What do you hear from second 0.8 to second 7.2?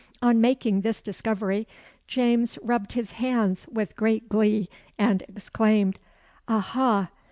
this discovery, James rubbed his hands with great glee, and exclaimed "Aha!